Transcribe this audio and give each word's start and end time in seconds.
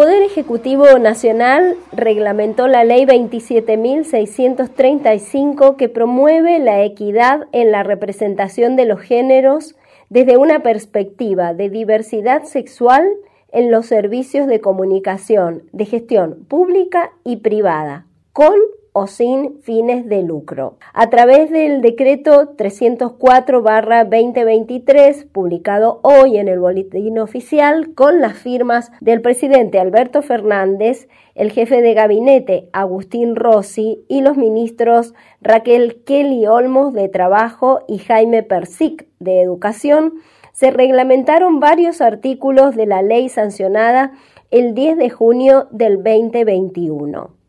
Ejecutivo 0.00 0.98
Nacional 0.98 1.76
reglamentó 1.92 2.66
la 2.66 2.82
Ley 2.84 3.04
27.635 3.04 5.76
que 5.76 5.90
promueve 5.90 6.58
la 6.58 6.82
equidad 6.82 7.46
en 7.52 7.70
la 7.70 7.82
representación 7.82 8.76
de 8.76 8.86
los 8.86 9.00
géneros 9.00 9.74
desde 10.08 10.38
una 10.38 10.62
perspectiva 10.62 11.52
de 11.52 11.68
diversidad 11.68 12.44
sexual 12.44 13.06
en 13.52 13.70
los 13.70 13.84
servicios 13.86 14.46
de 14.46 14.60
comunicación 14.60 15.64
de 15.72 15.84
gestión 15.84 16.46
pública 16.48 17.12
y 17.24 17.36
privada, 17.36 18.06
con 18.32 18.54
o 18.92 19.06
sin 19.06 19.62
fines 19.62 20.06
de 20.06 20.22
lucro. 20.22 20.76
A 20.92 21.08
través 21.08 21.50
del 21.50 21.80
decreto 21.80 22.54
304-2023, 22.56 25.26
publicado 25.30 26.00
hoy 26.02 26.36
en 26.36 26.48
el 26.48 26.60
Boletín 26.60 27.18
Oficial, 27.18 27.94
con 27.94 28.20
las 28.20 28.36
firmas 28.38 28.92
del 29.00 29.22
presidente 29.22 29.80
Alberto 29.80 30.20
Fernández, 30.22 31.08
el 31.34 31.52
jefe 31.52 31.80
de 31.80 31.94
gabinete 31.94 32.68
Agustín 32.72 33.36
Rossi 33.36 34.04
y 34.08 34.20
los 34.20 34.36
ministros 34.36 35.14
Raquel 35.40 36.02
Kelly 36.04 36.46
Olmos 36.46 36.92
de 36.92 37.08
Trabajo 37.08 37.80
y 37.88 37.96
Jaime 37.98 38.42
Persic 38.42 39.06
de 39.18 39.40
Educación, 39.40 40.12
se 40.52 40.70
reglamentaron 40.70 41.60
varios 41.60 42.02
artículos 42.02 42.76
de 42.76 42.84
la 42.84 43.00
ley 43.00 43.30
sancionada 43.30 44.12
el 44.50 44.74
10 44.74 44.98
de 44.98 45.08
junio 45.08 45.68
del 45.70 45.96
2021. 45.96 47.41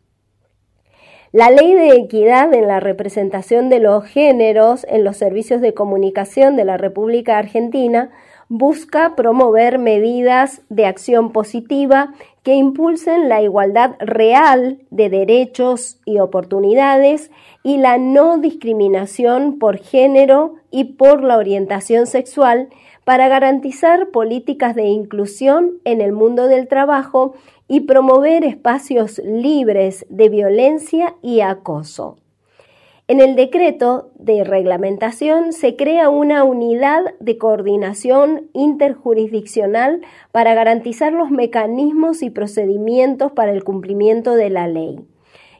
La 1.33 1.49
ley 1.49 1.73
de 1.73 1.95
equidad 1.95 2.53
en 2.53 2.67
la 2.67 2.79
representación 2.79 3.67
de 3.67 3.79
los 3.79 4.03
géneros 4.05 4.85
en 4.87 5.03
los 5.03 5.17
servicios 5.17 5.61
de 5.61 5.73
comunicación 5.73 6.55
de 6.55 6.63
la 6.63 6.77
República 6.77 7.39
Argentina 7.39 8.11
busca 8.49 9.15
promover 9.15 9.79
medidas 9.79 10.61
de 10.69 10.85
acción 10.85 11.31
positiva 11.31 12.13
que 12.43 12.53
impulsen 12.53 13.29
la 13.29 13.41
igualdad 13.41 13.95
real 13.97 14.77
de 14.91 15.09
derechos 15.09 15.97
y 16.05 16.19
oportunidades 16.19 17.31
y 17.63 17.77
la 17.77 17.97
no 17.97 18.37
discriminación 18.37 19.57
por 19.57 19.79
género 19.79 20.57
y 20.69 20.83
por 20.83 21.23
la 21.23 21.37
orientación 21.37 22.05
sexual 22.05 22.69
para 23.03 23.27
garantizar 23.27 24.09
políticas 24.09 24.75
de 24.75 24.85
inclusión 24.85 25.79
en 25.83 26.01
el 26.01 26.13
mundo 26.13 26.47
del 26.47 26.67
trabajo 26.67 27.33
y 27.67 27.81
promover 27.81 28.43
espacios 28.43 29.19
libres 29.19 30.05
de 30.09 30.29
violencia 30.29 31.15
y 31.21 31.41
acoso. 31.41 32.17
En 33.09 33.19
el 33.19 33.35
decreto 33.35 34.11
de 34.15 34.45
reglamentación 34.45 35.51
se 35.51 35.75
crea 35.75 36.09
una 36.09 36.45
unidad 36.45 37.03
de 37.19 37.37
coordinación 37.37 38.49
interjurisdiccional 38.53 40.01
para 40.31 40.53
garantizar 40.53 41.11
los 41.11 41.29
mecanismos 41.29 42.23
y 42.23 42.29
procedimientos 42.29 43.33
para 43.33 43.51
el 43.51 43.65
cumplimiento 43.65 44.35
de 44.35 44.49
la 44.49 44.67
ley. 44.67 45.05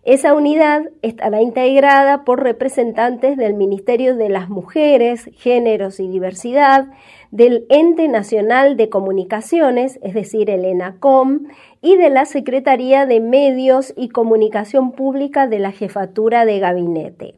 Esa 0.05 0.33
unidad 0.33 0.89
estará 1.01 1.41
integrada 1.41 2.25
por 2.25 2.43
representantes 2.43 3.37
del 3.37 3.53
Ministerio 3.53 4.17
de 4.17 4.27
las 4.27 4.49
Mujeres, 4.49 5.29
Géneros 5.33 6.01
y 6.01 6.09
Diversidad, 6.09 6.87
del 7.31 7.65
Ente 7.69 8.09
Nacional 8.09 8.75
de 8.75 8.89
Comunicaciones, 8.89 9.99
es 10.03 10.13
decir, 10.13 10.49
el 10.49 10.65
ENACOM, 10.65 11.47
y 11.81 11.95
de 11.95 12.09
la 12.09 12.25
Secretaría 12.25 13.05
de 13.05 13.21
Medios 13.21 13.93
y 13.95 14.09
Comunicación 14.09 14.91
Pública 14.91 15.47
de 15.47 15.59
la 15.59 15.71
Jefatura 15.71 16.43
de 16.43 16.59
Gabinete. 16.59 17.35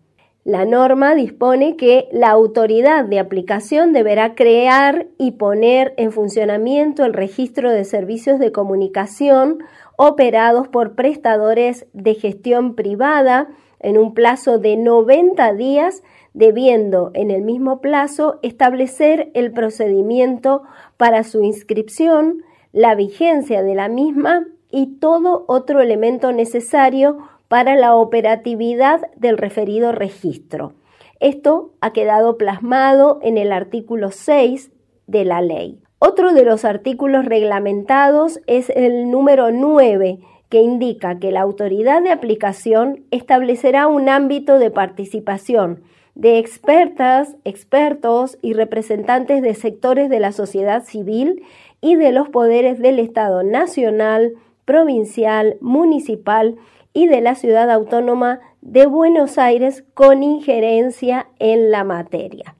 La 0.44 0.64
norma 0.64 1.14
dispone 1.14 1.76
que 1.76 2.08
la 2.10 2.30
autoridad 2.30 3.04
de 3.04 3.18
aplicación 3.18 3.92
deberá 3.92 4.34
crear 4.34 5.08
y 5.18 5.32
poner 5.32 5.92
en 5.98 6.10
funcionamiento 6.10 7.04
el 7.04 7.12
registro 7.12 7.70
de 7.70 7.84
servicios 7.84 8.38
de 8.38 8.50
comunicación 8.50 9.58
operados 9.98 10.66
por 10.68 10.94
prestadores 10.94 11.84
de 11.92 12.14
gestión 12.14 12.74
privada 12.74 13.50
en 13.78 13.98
un 13.98 14.14
plazo 14.14 14.58
de 14.58 14.78
90 14.78 15.52
días, 15.52 16.02
debiendo 16.32 17.10
en 17.12 17.30
el 17.30 17.42
mismo 17.42 17.82
plazo 17.82 18.38
establecer 18.40 19.30
el 19.34 19.52
procedimiento 19.52 20.62
para 20.96 21.24
su 21.24 21.44
inscripción, 21.44 22.42
la 22.72 22.94
vigencia 22.94 23.62
de 23.62 23.74
la 23.74 23.88
misma 23.88 24.46
y 24.70 24.98
todo 24.98 25.44
otro 25.48 25.80
elemento 25.80 26.32
necesario 26.32 27.18
para 27.48 27.74
la 27.74 27.94
operatividad 27.96 29.00
del 29.16 29.36
referido 29.36 29.92
registro. 29.92 30.74
Esto 31.18 31.72
ha 31.80 31.92
quedado 31.92 32.38
plasmado 32.38 33.18
en 33.22 33.36
el 33.36 33.52
artículo 33.52 34.10
6 34.10 34.70
de 35.06 35.24
la 35.24 35.42
ley. 35.42 35.82
Otro 35.98 36.32
de 36.32 36.44
los 36.44 36.64
artículos 36.64 37.26
reglamentados 37.26 38.40
es 38.46 38.70
el 38.70 39.10
número 39.10 39.50
9, 39.50 40.20
que 40.48 40.62
indica 40.62 41.18
que 41.18 41.30
la 41.30 41.42
autoridad 41.42 42.02
de 42.02 42.10
aplicación 42.10 43.04
establecerá 43.10 43.86
un 43.86 44.08
ámbito 44.08 44.58
de 44.58 44.70
participación 44.70 45.82
de 46.14 46.38
expertas, 46.38 47.36
expertos 47.44 48.38
y 48.42 48.52
representantes 48.52 49.42
de 49.42 49.54
sectores 49.54 50.10
de 50.10 50.20
la 50.20 50.32
sociedad 50.32 50.84
civil 50.84 51.42
y 51.80 51.96
de 51.96 52.12
los 52.12 52.28
poderes 52.28 52.78
del 52.78 52.98
Estado 52.98 53.42
nacional, 53.42 54.34
provincial, 54.64 55.56
municipal 55.60 56.56
y 56.92 57.06
de 57.06 57.20
la 57.20 57.34
ciudad 57.34 57.70
autónoma 57.70 58.40
de 58.60 58.86
Buenos 58.86 59.38
Aires 59.38 59.84
con 59.94 60.22
injerencia 60.22 61.28
en 61.38 61.70
la 61.70 61.84
materia. 61.84 62.56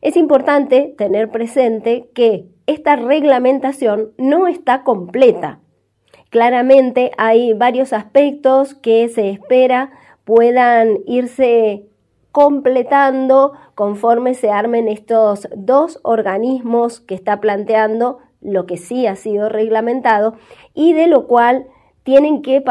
Es 0.00 0.16
importante 0.16 0.94
tener 0.96 1.30
presente 1.30 2.08
que 2.14 2.46
esta 2.66 2.96
reglamentación 2.96 4.12
no 4.16 4.46
está 4.46 4.84
completa. 4.84 5.60
Claramente 6.30 7.10
hay 7.16 7.52
varios 7.54 7.92
aspectos 7.92 8.74
que 8.74 9.08
se 9.08 9.30
espera 9.30 9.90
puedan 10.24 10.98
irse 11.06 11.86
completando 12.32 13.54
conforme 13.74 14.34
se 14.34 14.50
armen 14.50 14.86
estos 14.86 15.48
dos 15.56 16.00
organismos 16.02 17.00
que 17.00 17.14
está 17.14 17.40
planteando 17.40 18.18
lo 18.40 18.66
que 18.66 18.76
sí 18.76 19.06
ha 19.06 19.16
sido 19.16 19.48
reglamentado 19.48 20.34
y 20.74 20.92
de 20.92 21.06
lo 21.06 21.26
cual 21.26 21.66
tienen 22.02 22.42
que 22.42 22.62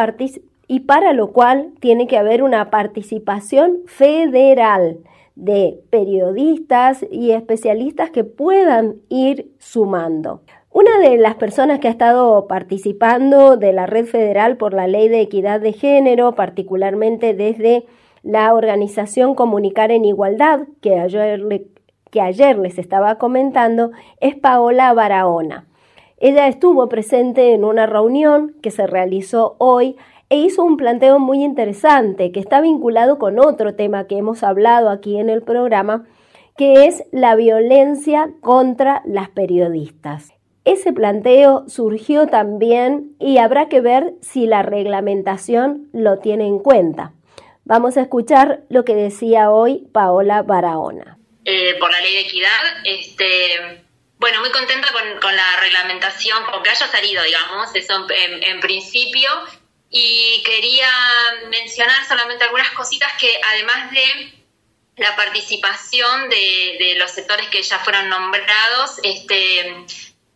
y 0.67 0.81
para 0.81 1.13
lo 1.13 1.31
cual 1.31 1.71
tiene 1.79 2.07
que 2.07 2.17
haber 2.17 2.43
una 2.43 2.69
participación 2.69 3.79
federal 3.85 4.97
de 5.35 5.79
periodistas 5.91 7.05
y 7.11 7.31
especialistas 7.31 8.09
que 8.09 8.23
puedan 8.23 8.95
ir 9.07 9.51
sumando. 9.59 10.41
Una 10.71 10.97
de 10.99 11.17
las 11.17 11.35
personas 11.35 11.79
que 11.79 11.87
ha 11.87 11.91
estado 11.91 12.47
participando 12.47 13.55
de 13.55 13.71
la 13.71 13.85
Red 13.85 14.05
Federal 14.05 14.57
por 14.57 14.73
la 14.73 14.87
Ley 14.87 15.07
de 15.07 15.21
Equidad 15.21 15.61
de 15.61 15.73
Género, 15.73 16.35
particularmente 16.35 17.33
desde 17.33 17.85
la 18.23 18.53
organización 18.53 19.35
Comunicar 19.35 19.91
en 19.91 20.05
Igualdad, 20.05 20.61
que 20.81 20.99
ayer, 20.99 21.67
que 22.09 22.21
ayer 22.21 22.57
les 22.57 22.77
estaba 22.79 23.17
comentando, 23.17 23.91
es 24.19 24.35
Paola 24.35 24.91
Barahona. 24.93 25.66
Ella 26.19 26.47
estuvo 26.47 26.89
presente 26.89 27.53
en 27.53 27.63
una 27.63 27.85
reunión 27.85 28.55
que 28.63 28.71
se 28.71 28.87
realizó 28.87 29.55
hoy 29.59 29.97
e 30.29 30.37
hizo 30.37 30.63
un 30.63 30.75
planteo 30.75 31.19
muy 31.19 31.43
interesante 31.43 32.31
que 32.31 32.39
está 32.39 32.59
vinculado 32.59 33.19
con 33.19 33.39
otro 33.39 33.75
tema 33.75 34.07
que 34.07 34.17
hemos 34.17 34.43
hablado 34.43 34.89
aquí 34.89 35.17
en 35.19 35.29
el 35.29 35.43
programa, 35.43 36.05
que 36.57 36.87
es 36.87 37.03
la 37.11 37.35
violencia 37.35 38.31
contra 38.41 39.03
las 39.05 39.29
periodistas. 39.29 40.33
Ese 40.65 40.91
planteo 40.91 41.65
surgió 41.69 42.25
también 42.27 43.15
y 43.19 43.37
habrá 43.37 43.69
que 43.69 43.79
ver 43.79 44.15
si 44.21 44.47
la 44.47 44.63
reglamentación 44.63 45.87
lo 45.93 46.17
tiene 46.17 46.47
en 46.47 46.59
cuenta. 46.59 47.13
Vamos 47.63 47.95
a 47.95 48.01
escuchar 48.01 48.63
lo 48.69 48.83
que 48.83 48.95
decía 48.95 49.51
hoy 49.51 49.87
Paola 49.93 50.41
Barahona. 50.41 51.19
Eh, 51.45 51.75
por 51.79 51.91
la 51.91 52.01
ley 52.01 52.15
de 52.15 52.21
equidad, 52.21 52.49
este, 52.83 53.86
bueno, 54.19 54.39
muy 54.39 54.51
contenta 54.51 54.91
con, 54.91 55.35
la 55.35 55.59
reglamentación, 55.59 56.45
porque 56.51 56.69
haya 56.69 56.87
salido, 56.87 57.23
digamos, 57.23 57.69
eso 57.73 58.07
en, 58.09 58.59
principio. 58.59 59.29
Y 59.89 60.43
quería 60.43 60.89
mencionar 61.49 62.05
solamente 62.07 62.43
algunas 62.43 62.71
cositas 62.71 63.13
que 63.19 63.39
además 63.53 63.91
de 63.91 64.33
la 64.97 65.15
participación 65.15 66.29
de, 66.29 66.95
los 66.97 67.11
sectores 67.11 67.47
que 67.49 67.61
ya 67.61 67.79
fueron 67.79 68.09
nombrados, 68.09 68.99
este, 69.03 69.85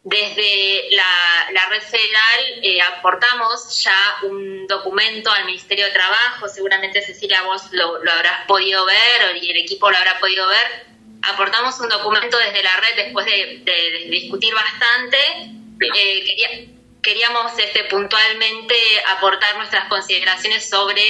desde 0.04 0.90
la, 0.92 1.66
red 1.70 1.82
federal 1.82 2.40
eh, 2.64 2.82
aportamos 2.82 3.82
ya 3.82 4.18
un 4.24 4.68
documento 4.68 5.32
al 5.32 5.46
Ministerio 5.46 5.86
de 5.86 5.92
Trabajo, 5.92 6.48
seguramente 6.50 7.02
Cecilia 7.02 7.44
vos 7.44 7.64
lo, 7.72 8.04
lo 8.04 8.12
habrás 8.12 8.46
podido 8.46 8.86
ver 8.86 9.38
y 9.42 9.52
el 9.52 9.58
equipo 9.58 9.90
lo 9.90 9.98
habrá 9.98 10.20
podido 10.20 10.48
ver, 10.48 10.91
aportamos 11.24 11.80
un 11.80 11.90
documento 11.90 12.38
desde 12.38 12.64
la 12.64 12.78
red 12.78 12.96
después 12.96 13.26
de, 13.26 14.08
discutir 14.10 14.54
bastante. 14.54 15.18
Eh, 15.96 16.70
queríamos 17.02 17.58
este, 17.58 17.86
puntualmente 17.86 18.76
aportar 19.16 19.58
nuestras 19.58 19.88
consideraciones 19.88 20.70
sobre 20.70 21.02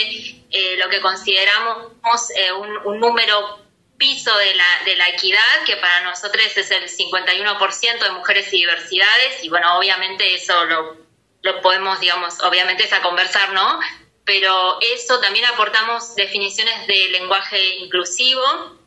eh, 0.50 0.78
lo 0.78 0.90
que 0.90 1.02
consideramos 1.02 2.30
eh, 2.36 2.52
un, 2.54 3.00
número 3.00 3.60
piso 3.98 4.36
de 4.38 4.56
la, 4.56 4.84
de 4.86 4.96
la 4.96 5.10
equidad, 5.10 5.64
que 5.66 5.76
para 5.78 6.02
nosotros 6.02 6.46
es 6.56 6.72
el 6.72 6.90
51% 6.90 8.00
de 8.00 8.12
mujeres 8.12 8.52
y 8.52 8.58
diversidades, 8.58 9.44
y 9.44 9.50
bueno, 9.50 9.78
obviamente 9.78 10.34
eso 10.34 10.66
lo, 10.66 10.98
lo 11.44 11.62
podemos, 11.62 12.00
digamos, 12.00 12.42
obviamente 12.42 12.84
es 12.84 12.94
a 12.94 13.02
conversar, 13.02 13.54
¿no? 13.54 13.80
Pero 14.26 14.80
eso 14.82 15.20
también 15.20 15.46
aportamos 15.46 16.16
definiciones 16.16 16.88
de 16.88 17.10
lenguaje 17.10 17.76
inclusivo 17.76 18.81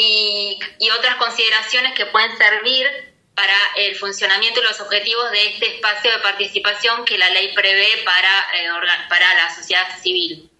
y, 0.00 0.58
y 0.78 0.90
otras 0.90 1.16
consideraciones 1.16 1.94
que 1.94 2.06
pueden 2.06 2.36
servir 2.38 2.86
para 3.34 3.56
el 3.76 3.96
funcionamiento 3.96 4.60
y 4.60 4.64
los 4.64 4.80
objetivos 4.80 5.30
de 5.30 5.46
este 5.46 5.76
espacio 5.76 6.10
de 6.10 6.18
participación 6.18 7.04
que 7.04 7.16
la 7.16 7.30
ley 7.30 7.52
prevé 7.54 8.02
para, 8.04 8.40
eh, 8.54 8.68
para 9.08 9.34
la 9.34 9.54
sociedad 9.54 9.86
civil. 10.02 10.50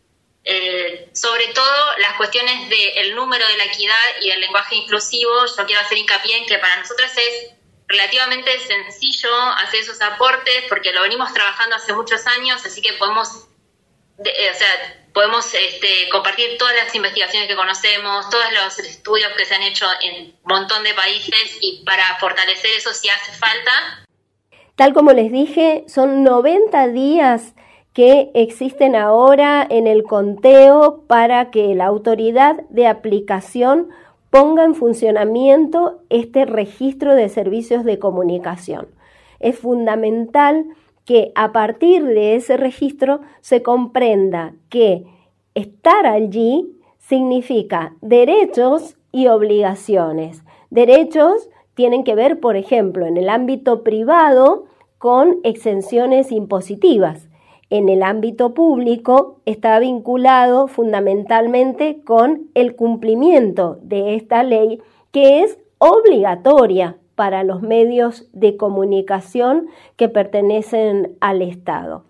Eh, 0.43 1.11
sobre 1.13 1.49
todo 1.49 1.99
las 1.99 2.15
cuestiones 2.15 2.71
del 2.71 3.15
número 3.15 3.47
de 3.47 3.59
la 3.59 3.65
equidad 3.65 3.95
y 4.23 4.31
el 4.31 4.41
lenguaje 4.41 4.77
inclusivo, 4.77 5.45
yo 5.45 5.67
quiero 5.67 5.83
hacer 5.83 5.99
hincapié 5.99 6.39
en 6.39 6.47
que 6.47 6.59
para 6.59 6.77
nosotros 6.77 7.11
es 7.15 7.51
relativamente 7.87 8.59
sencillo 8.61 9.35
hacer 9.59 9.81
esos 9.81 10.01
aportes 10.01 10.65
porque 10.69 10.93
lo 10.93 11.03
venimos 11.03 11.35
trabajando 11.35 11.77
hace 11.77 11.93
muchos 11.93 12.27
años, 12.27 12.65
así 12.65 12.81
que 12.81 12.95
podemos, 12.95 13.49
eh, 14.25 14.51
o 14.51 14.55
sea, 14.55 14.69
podemos 15.13 15.47
este, 15.55 16.09
compartir 16.11 16.59
todas 16.59 16.75
las 16.75 16.95
investigaciones 16.95 17.49
que 17.49 17.57
conocemos, 17.57 18.29
todos 18.31 18.45
los 18.53 18.79
estudios 18.79 19.33
que 19.37 19.45
se 19.45 19.55
han 19.55 19.63
hecho 19.63 19.87
en 20.03 20.27
un 20.27 20.35
montón 20.45 20.83
de 20.83 20.95
países 20.95 21.59
y 21.61 21.83
para 21.85 22.17
fortalecer 22.19 22.71
eso 22.77 22.93
si 22.93 23.09
hace 23.09 23.33
falta. 23.33 24.07
Tal 24.77 24.93
como 24.93 25.13
les 25.13 25.31
dije, 25.31 25.85
son 25.89 26.23
90 26.23 26.89
días 26.89 27.55
que 27.93 28.31
existen 28.35 28.95
ahora 28.95 29.67
en 29.69 29.87
el 29.87 30.05
conteo 30.05 31.05
para 31.07 31.51
que 31.51 31.75
la 31.75 31.87
autoridad 31.87 32.57
de 32.69 32.87
aplicación 32.87 33.91
ponga 34.31 34.65
en 34.65 34.75
funcionamiento 34.75 36.01
este 36.09 36.45
registro 36.45 37.15
de 37.15 37.29
servicios 37.29 37.85
de 37.85 37.99
comunicación. 37.99 38.89
Es 39.41 39.59
fundamental 39.59 40.67
que 41.11 41.33
a 41.35 41.51
partir 41.51 42.05
de 42.05 42.37
ese 42.37 42.57
registro 42.57 43.23
se 43.41 43.65
comprenda 43.65 44.55
que 44.69 45.07
estar 45.57 46.07
allí 46.07 46.79
significa 46.99 47.97
derechos 48.01 48.97
y 49.11 49.27
obligaciones. 49.27 50.45
Derechos 50.71 51.51
tienen 51.75 52.05
que 52.05 52.15
ver, 52.15 52.39
por 52.39 52.55
ejemplo, 52.55 53.07
en 53.07 53.17
el 53.17 53.29
ámbito 53.29 53.83
privado 53.83 54.67
con 54.99 55.41
exenciones 55.43 56.31
impositivas. 56.31 57.29
En 57.71 57.89
el 57.89 58.05
ámbito 58.05 58.55
público 58.55 59.41
está 59.47 59.81
vinculado 59.81 60.69
fundamentalmente 60.69 62.03
con 62.05 62.51
el 62.55 62.77
cumplimiento 62.77 63.81
de 63.83 64.15
esta 64.15 64.45
ley 64.45 64.81
que 65.11 65.43
es 65.43 65.59
obligatoria 65.79 67.00
para 67.21 67.45
los 67.45 67.61
medios 67.61 68.31
de 68.33 68.57
comunicación 68.57 69.69
que 69.97 70.09
pertenecen 70.09 71.19
al 71.21 71.43
Estado. 71.43 72.07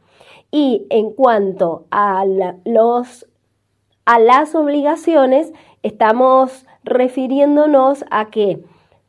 Y 0.53 0.87
en 0.89 1.11
cuanto 1.11 1.87
a, 1.91 2.25
los, 2.65 3.27
a 4.05 4.21
las 4.21 4.55
obligaciones, 4.55 5.53
estamos 5.83 6.65
refiriéndonos 6.85 8.05
a 8.12 8.31
que 8.31 8.62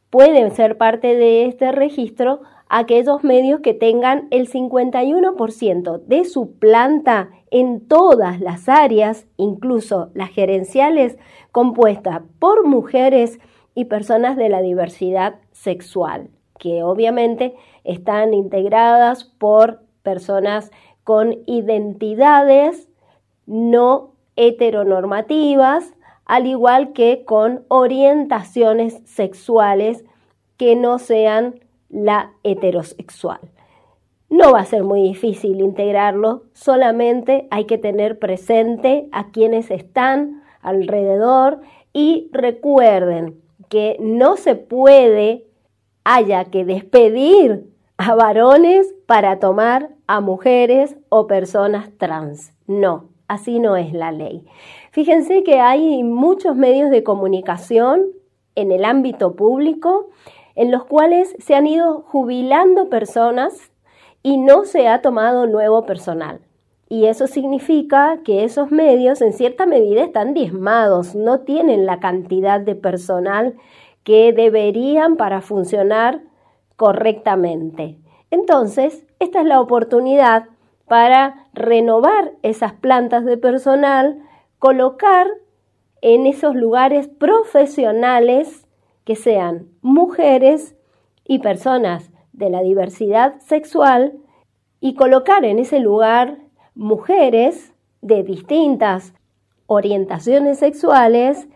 pueden 0.10 0.50
ser 0.50 0.76
parte 0.80 1.16
de 1.16 1.46
este 1.46 1.72
registro 1.72 2.42
aquellos 2.68 3.24
medios 3.24 3.60
que 3.60 3.76
tengan 3.76 4.28
el 4.32 4.50
51% 4.50 6.02
de 6.04 6.26
su 6.26 6.54
planta 6.54 7.30
en 7.52 7.88
todas 7.88 8.42
las 8.42 8.68
áreas, 8.68 9.28
incluso 9.38 10.10
las 10.16 10.32
gerenciales, 10.32 11.20
compuesta 11.52 12.24
por 12.40 12.66
mujeres 12.66 13.40
y 13.76 13.86
personas 13.86 14.38
de 14.38 14.50
la 14.50 14.62
diversidad 14.62 15.36
sexual, 15.52 16.30
que 16.60 16.84
obviamente 16.84 17.56
están 17.84 18.34
integradas 18.34 19.24
por 19.24 19.82
personas 20.04 20.72
con 21.04 21.38
identidades 21.46 22.88
no 23.46 24.12
heteronormativas, 24.36 25.94
al 26.26 26.48
igual 26.48 26.94
que 26.94 27.26
con 27.26 27.66
orientaciones 27.68 29.02
sexuales 29.06 30.06
que 30.58 30.76
no 30.76 31.00
sean 31.00 31.60
la 31.90 32.32
heterosexual. 32.44 33.40
No 34.30 34.54
va 34.54 34.62
a 34.62 34.66
ser 34.66 34.84
muy 34.84 35.02
difícil 35.02 35.60
integrarlo, 35.60 36.44
solamente 36.54 37.48
hay 37.52 37.66
que 37.66 37.78
tener 37.78 38.18
presente 38.18 39.10
a 39.12 39.32
quienes 39.32 39.70
están 39.72 40.42
alrededor 40.62 41.60
y 41.92 42.30
recuerden 42.32 43.42
que 43.72 43.96
no 44.02 44.36
se 44.36 44.56
puede, 44.56 45.48
haya 46.04 46.44
que 46.44 46.66
despedir 46.66 47.72
a 47.98 48.14
varones 48.16 48.94
para 49.06 49.40
tomar 49.40 49.92
a 50.08 50.20
mujeres 50.20 50.98
o 51.08 51.26
personas 51.26 51.90
trans. 51.98 52.52
No, 52.68 53.06
así 53.30 53.60
no 53.60 53.78
es 53.78 53.94
la 53.94 54.12
ley. 54.12 54.46
Fíjense 54.92 55.44
que 55.44 55.62
hay 55.62 56.04
muchos 56.04 56.58
medios 56.58 56.92
de 56.92 57.04
comunicación 57.04 58.08
en 58.56 58.74
el 58.74 58.84
ámbito 58.84 59.38
público 59.38 60.10
en 60.56 60.70
los 60.70 60.84
cuales 60.84 61.34
se 61.40 61.56
han 61.56 61.66
ido 61.66 62.02
jubilando 62.02 62.90
personas 62.90 63.72
y 64.22 64.38
no 64.38 64.66
se 64.66 64.90
ha 64.90 65.02
tomado 65.02 65.48
nuevo 65.48 65.86
personal. 65.86 66.42
Y 66.92 67.06
eso 67.06 67.26
significa 67.26 68.20
que 68.26 68.44
esos 68.44 68.70
medios 68.70 69.22
en 69.22 69.32
cierta 69.32 69.66
medida 69.66 70.04
están 70.04 70.34
diezmados, 70.34 71.16
no 71.16 71.40
tienen 71.40 71.86
la 71.86 72.02
cantidad 72.02 72.60
de 72.60 72.76
personal 72.76 73.56
que 74.04 74.34
deberían 74.34 75.16
para 75.16 75.40
funcionar 75.40 76.20
correctamente. 76.76 77.98
Entonces, 78.30 79.08
esta 79.20 79.40
es 79.40 79.46
la 79.46 79.62
oportunidad 79.62 80.50
para 80.86 81.48
renovar 81.54 82.34
esas 82.44 82.74
plantas 82.74 83.24
de 83.24 83.38
personal, 83.38 84.22
colocar 84.60 85.28
en 86.02 86.28
esos 86.28 86.56
lugares 86.56 87.08
profesionales 87.08 88.68
que 89.06 89.16
sean 89.16 89.70
mujeres 89.82 90.76
y 91.26 91.40
personas 91.40 92.12
de 92.34 92.50
la 92.50 92.62
diversidad 92.62 93.40
sexual 93.40 94.12
y 94.82 94.96
colocar 94.96 95.46
en 95.46 95.58
ese 95.58 95.80
lugar 95.80 96.51
mujeres 96.76 97.74
de 98.02 98.24
distintas 98.24 99.14
orientaciones 99.68 100.60
sexuales, 100.60 101.48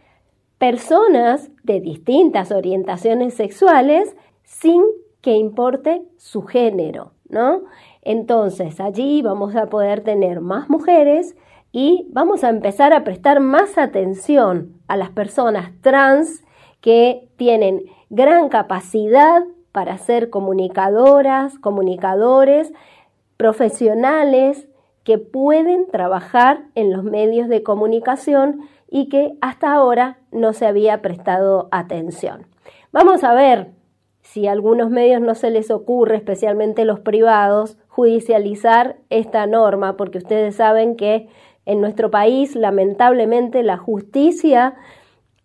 personas 0.58 1.50
de 1.64 1.82
distintas 1.82 2.52
orientaciones 2.52 3.34
sexuales, 3.34 4.16
sin 4.44 4.82
que 5.22 5.34
importe 5.34 6.04
su 6.18 6.44
género, 6.44 7.12
¿no? 7.28 7.64
Entonces 8.02 8.80
allí 8.80 9.22
vamos 9.22 9.56
a 9.56 9.66
poder 9.66 10.02
tener 10.02 10.40
más 10.40 10.70
mujeres 10.70 11.36
y 11.72 12.08
vamos 12.12 12.44
a 12.44 12.50
empezar 12.50 12.94
a 12.94 13.04
prestar 13.04 13.40
más 13.40 13.78
atención 13.78 14.80
a 14.88 14.96
las 14.96 15.10
personas 15.10 15.72
trans 15.82 16.44
que 16.80 17.28
tienen 17.36 17.84
gran 18.10 18.48
capacidad 18.48 19.44
para 19.72 19.98
ser 19.98 20.30
comunicadoras, 20.30 21.60
comunicadores, 21.60 22.72
profesionales, 23.36 24.70
que 25.06 25.20
pueden 25.20 25.88
trabajar 25.88 26.66
en 26.74 26.92
los 26.92 27.04
medios 27.04 27.48
de 27.48 27.64
comunicación 27.64 28.62
y 28.90 29.08
que 29.08 29.38
hasta 29.40 29.72
ahora 29.72 30.18
no 30.32 30.52
se 30.52 30.66
había 30.66 31.02
prestado 31.02 31.70
atención. 31.72 32.48
Vamos 32.92 33.24
a 33.24 33.34
ver 33.34 33.70
si 34.22 34.48
a 34.48 34.52
algunos 34.52 34.90
medios 34.90 35.22
no 35.22 35.36
se 35.36 35.52
les 35.52 35.70
ocurre, 35.70 36.18
especialmente 36.18 36.86
los 36.86 37.00
privados, 37.00 37.78
judicializar 37.88 38.98
esta 39.10 39.46
norma, 39.46 39.96
porque 39.96 40.18
ustedes 40.18 40.56
saben 40.56 40.96
que 40.96 41.30
en 41.66 41.82
nuestro 41.82 42.10
país, 42.10 42.56
lamentablemente, 42.56 43.62
la 43.62 43.78
justicia 43.78 44.74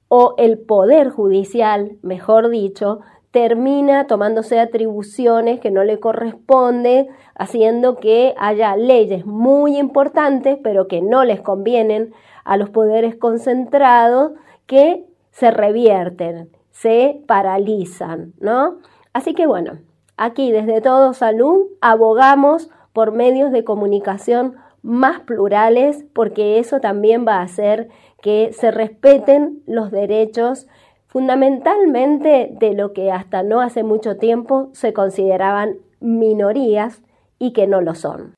o 0.08 0.34
el 0.38 0.58
poder 0.58 1.10
judicial, 1.10 1.98
mejor 2.02 2.48
dicho, 2.48 3.00
termina 3.30 4.06
tomándose 4.06 4.58
atribuciones 4.58 5.60
que 5.60 5.70
no 5.70 5.84
le 5.84 6.00
corresponde, 6.00 7.08
haciendo 7.34 7.96
que 7.96 8.34
haya 8.38 8.76
leyes 8.76 9.24
muy 9.24 9.78
importantes, 9.78 10.58
pero 10.62 10.88
que 10.88 11.00
no 11.00 11.24
les 11.24 11.40
convienen 11.40 12.12
a 12.44 12.56
los 12.56 12.70
poderes 12.70 13.16
concentrados, 13.16 14.32
que 14.66 15.04
se 15.30 15.50
revierten, 15.50 16.50
se 16.70 17.22
paralizan, 17.26 18.34
¿no? 18.40 18.78
Así 19.12 19.34
que 19.34 19.46
bueno, 19.46 19.78
aquí 20.16 20.50
desde 20.50 20.80
Todo 20.80 21.12
Salud 21.12 21.66
abogamos 21.80 22.70
por 22.92 23.12
medios 23.12 23.52
de 23.52 23.64
comunicación 23.64 24.56
más 24.82 25.20
plurales, 25.20 26.04
porque 26.14 26.58
eso 26.58 26.80
también 26.80 27.26
va 27.26 27.36
a 27.36 27.42
hacer 27.42 27.88
que 28.22 28.52
se 28.52 28.70
respeten 28.70 29.62
los 29.66 29.90
derechos 29.90 30.66
fundamentalmente 31.10 32.50
de 32.58 32.72
lo 32.74 32.92
que 32.92 33.10
hasta 33.10 33.42
no 33.42 33.60
hace 33.60 33.82
mucho 33.82 34.16
tiempo 34.16 34.70
se 34.72 34.92
consideraban 34.92 35.76
minorías 36.00 37.02
y 37.38 37.52
que 37.52 37.66
no 37.66 37.80
lo 37.80 37.94
son. 37.94 38.34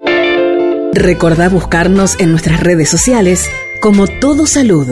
Recordá 0.95 1.49
buscarnos 1.49 2.21
en 2.21 2.31
nuestras 2.31 2.62
redes 2.62 2.88
sociales 2.88 3.49
como 3.81 4.07
Todo 4.07 4.47
Salud. 4.47 4.87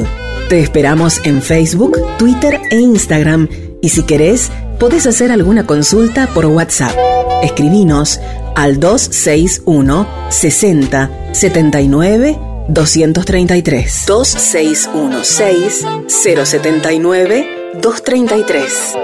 Te 0.49 0.61
esperamos 0.61 1.25
en 1.25 1.43
Facebook, 1.43 1.97
Twitter 2.19 2.61
e 2.71 2.77
Instagram 2.77 3.49
y 3.81 3.91
si 3.91 4.05
querés, 4.05 4.51
podés 4.79 5.07
hacer 5.07 5.31
alguna 5.31 5.67
consulta 5.67 6.27
por 6.35 6.47
WhatsApp. 6.47 6.97
Escribinos 7.43 8.21
al 8.57 8.81
261 8.81 10.07
60 10.29 11.11
79 11.33 12.39
233. 12.69 14.05
2616 14.07 15.87
079 16.09 17.60
233. 17.75 18.97